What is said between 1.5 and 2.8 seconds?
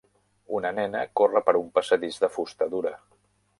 per un passadís de fusta